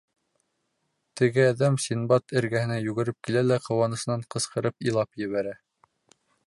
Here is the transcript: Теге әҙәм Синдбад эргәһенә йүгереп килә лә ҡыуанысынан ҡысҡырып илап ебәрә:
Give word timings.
Теге 1.21 1.43
әҙәм 1.49 1.77
Синдбад 1.85 2.35
эргәһенә 2.41 2.79
йүгереп 2.89 3.19
килә 3.29 3.47
лә 3.51 3.61
ҡыуанысынан 3.69 4.27
ҡысҡырып 4.37 4.91
илап 4.93 5.25
ебәрә: 5.29 5.59